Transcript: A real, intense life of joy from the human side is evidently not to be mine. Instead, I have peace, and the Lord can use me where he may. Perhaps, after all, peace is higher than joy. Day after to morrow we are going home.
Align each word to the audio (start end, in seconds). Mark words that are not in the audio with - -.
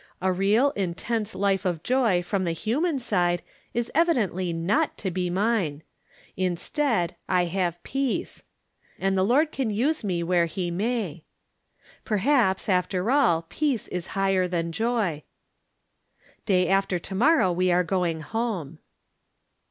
A 0.19 0.31
real, 0.33 0.71
intense 0.71 1.35
life 1.35 1.63
of 1.63 1.83
joy 1.83 2.23
from 2.23 2.43
the 2.43 2.53
human 2.53 2.97
side 2.97 3.43
is 3.71 3.91
evidently 3.93 4.51
not 4.51 4.97
to 4.97 5.11
be 5.11 5.29
mine. 5.29 5.83
Instead, 6.35 7.15
I 7.29 7.45
have 7.45 7.83
peace, 7.83 8.41
and 8.97 9.15
the 9.15 9.21
Lord 9.21 9.51
can 9.51 9.69
use 9.69 10.03
me 10.03 10.23
where 10.23 10.47
he 10.47 10.71
may. 10.71 11.23
Perhaps, 12.03 12.67
after 12.67 13.11
all, 13.11 13.43
peace 13.47 13.87
is 13.89 14.07
higher 14.17 14.47
than 14.47 14.71
joy. 14.71 15.21
Day 16.47 16.67
after 16.67 16.97
to 16.97 17.13
morrow 17.13 17.51
we 17.51 17.71
are 17.71 17.83
going 17.83 18.21
home. 18.21 18.79